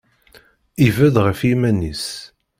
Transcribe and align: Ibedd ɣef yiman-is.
Ibedd 0.87 1.15
ɣef 1.25 1.39
yiman-is. 1.47 2.05